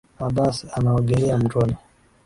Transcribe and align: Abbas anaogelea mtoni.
Abbas 0.27 0.65
anaogelea 0.75 1.37
mtoni. 1.37 1.75